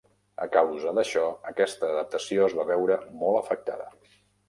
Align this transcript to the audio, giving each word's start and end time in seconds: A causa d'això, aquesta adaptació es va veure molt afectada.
A 0.45 0.45
causa 0.55 0.93
d'això, 0.99 1.27
aquesta 1.53 1.91
adaptació 1.91 2.49
es 2.51 2.59
va 2.63 2.69
veure 2.73 3.01
molt 3.23 3.43
afectada. 3.45 3.91